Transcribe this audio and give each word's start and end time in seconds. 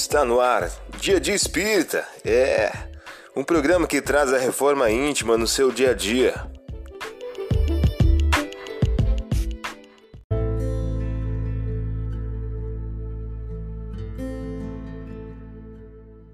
Está 0.00 0.24
no 0.24 0.40
ar, 0.40 0.70
Dia 1.00 1.18
de 1.18 1.32
Espírita. 1.32 2.06
É 2.24 2.70
um 3.34 3.42
programa 3.42 3.84
que 3.84 4.00
traz 4.00 4.32
a 4.32 4.38
reforma 4.38 4.88
íntima 4.88 5.36
no 5.36 5.44
seu 5.44 5.72
dia 5.72 5.90
a 5.90 5.92
dia. 5.92 6.34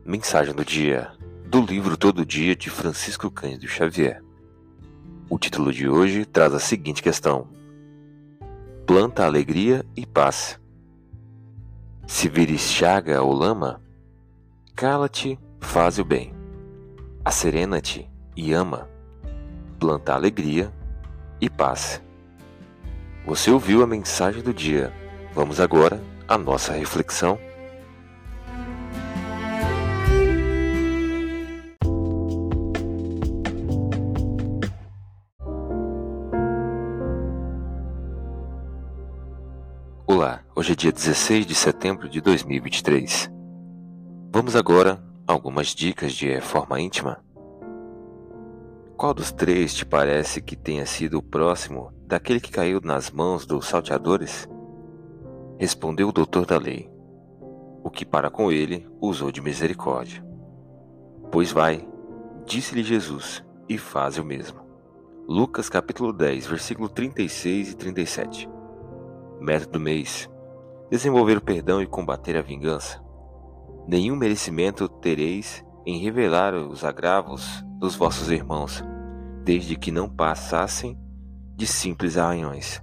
Mensagem 0.05 0.55
do 0.55 0.63
dia 0.63 1.11
do 1.47 1.63
livro 1.63 1.97
Todo 1.97 2.27
Dia 2.27 2.55
de 2.55 2.69
Francisco 2.69 3.31
Cândido 3.31 3.67
Xavier. 3.67 4.23
O 5.31 5.39
título 5.39 5.73
de 5.73 5.89
hoje 5.89 6.27
traz 6.27 6.53
a 6.53 6.61
seguinte 6.61 7.03
questão: 7.03 7.49
Planta 8.87 9.25
alegria 9.25 9.87
e 9.97 10.05
paz. 10.05 10.63
Se 12.07 12.29
vires 12.29 12.61
chaga 12.61 13.23
ou 13.23 13.33
lama, 13.33 13.81
cala-te, 14.77 15.39
faz 15.61 15.99
o 15.99 16.05
bem. 16.05 16.35
Acerena-te 17.25 18.11
e 18.37 18.53
ama. 18.53 18.89
Planta 19.79 20.13
alegria 20.13 20.73
e 21.41 21.49
paz. 21.49 22.03
Você 23.27 23.51
ouviu 23.51 23.83
a 23.83 23.87
mensagem 23.87 24.43
do 24.43 24.53
dia. 24.53 24.93
Vamos 25.33 25.61
agora 25.61 26.01
à 26.29 26.37
nossa 26.37 26.75
reflexão. 26.75 27.39
Olá, 40.17 40.45
hoje 40.55 40.75
é 40.75 40.77
dia 40.77 40.93
16 40.93 41.45
de 41.45 41.57
setembro 41.57 42.09
de 42.09 42.21
2023. 42.21 43.29
Vamos 44.33 44.55
agora 44.55 45.03
a 45.27 45.33
algumas 45.33 45.75
dicas 45.75 46.13
de 46.13 46.29
reforma 46.29 46.81
íntima. 46.81 47.21
Qual 48.97 49.13
dos 49.13 49.33
três 49.33 49.75
te 49.75 49.85
parece 49.85 50.41
que 50.41 50.55
tenha 50.55 50.87
sido 50.87 51.19
o 51.19 51.23
próximo 51.23 51.93
daquele 52.07 52.39
que 52.39 52.53
caiu 52.53 52.81
nas 52.81 53.11
mãos 53.11 53.45
dos 53.45 53.67
salteadores? 53.67 54.49
Respondeu 55.59 56.11
o 56.11 56.13
doutor 56.13 56.47
da 56.47 56.59
lei, 56.59 56.89
o 57.83 57.91
que 57.91 58.07
para 58.07 58.31
com 58.31 58.53
ele 58.53 58.87
usou 59.01 59.33
de 59.33 59.41
misericórdia. 59.41 60.25
Pois 61.33 61.51
vai, 61.51 61.85
disse-lhe 62.47 62.85
Jesus, 62.85 63.45
e 63.69 63.77
faz 63.77 64.17
o 64.17 64.25
mesmo. 64.25 64.61
Lucas 65.27 65.69
capítulo 65.69 66.13
10, 66.13 66.47
versículo 66.47 66.89
36 66.89 67.73
e 67.73 67.75
37. 67.75 68.54
Método 69.45 69.73
do 69.73 69.81
mês: 69.81 70.27
desenvolver 70.91 71.37
o 71.37 71.41
perdão 71.43 71.83
e 71.83 71.87
combater 71.87 72.35
a 72.35 72.41
vingança. 72.41 73.05
Nenhum 73.87 74.17
merecimento 74.17 74.89
tereis 74.89 75.63
em 75.85 75.99
revelar 75.99 76.55
os 76.55 76.83
agravos 76.83 77.63
dos 77.79 77.95
vossos 77.95 78.31
irmãos, 78.31 78.83
desde 79.45 79.77
que 79.77 79.91
não 79.91 80.09
passassem 80.09 80.99
de 81.55 81.67
simples 81.67 82.17
arranhões. 82.17 82.83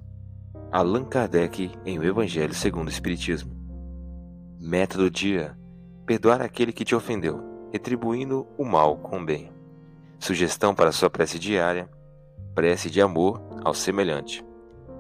Allan 0.72 1.04
Kardec 1.04 1.72
em 1.84 1.98
O 1.98 2.04
Evangelho 2.04 2.54
segundo 2.54 2.90
o 2.90 2.92
Espiritismo. 2.92 3.52
Método 4.60 5.06
do 5.06 5.10
dia: 5.10 5.58
perdoar 6.06 6.44
aquele 6.44 6.72
que 6.72 6.86
te 6.86 6.94
ofendeu, 6.94 7.42
retribuindo 7.74 8.48
o 8.56 8.64
mal 8.64 8.98
com 8.98 9.20
o 9.20 9.26
bem. 9.26 9.52
Sugestão 10.20 10.76
para 10.76 10.92
sua 10.92 11.10
prece 11.10 11.40
diária: 11.40 11.90
prece 12.54 12.88
de 12.88 13.02
amor 13.02 13.42
ao 13.64 13.74
semelhante. 13.74 14.46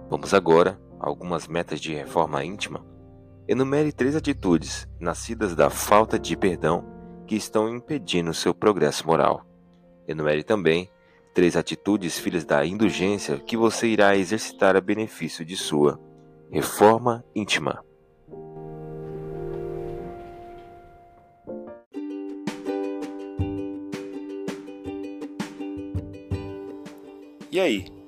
Vamos 0.09 0.34
agora 0.34 0.76
algumas 1.02 1.48
metas 1.48 1.80
de 1.80 1.94
reforma 1.94 2.44
íntima, 2.44 2.86
enumere 3.48 3.92
três 3.92 4.16
atitudes 4.16 4.88
nascidas 5.00 5.56
da 5.56 5.70
falta 5.70 6.20
de 6.20 6.38
perdão 6.38 6.86
que 7.26 7.36
estão 7.36 7.68
impedindo 7.68 8.34
seu 8.34 8.54
progresso 8.54 9.08
moral. 9.08 9.46
Enumere 10.08 10.44
também 10.44 10.90
três 11.34 11.56
atitudes 11.56 12.20
filhas 12.20 12.45
da 12.45 12.66
indulgência 12.66 13.38
que 13.40 13.58
você 13.58 13.88
irá 13.88 14.16
exercitar 14.16 14.76
a 14.76 14.82
benefício 14.82 15.45
de 15.45 15.56
sua 15.56 16.00
reforma 16.52 17.23
íntima. 17.34 17.84
E 27.52 27.60
aí, 27.60 27.86